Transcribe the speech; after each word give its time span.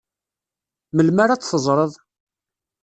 Melmi 0.95 1.21
ara 1.23 1.35
t-teẓred? 1.39 1.93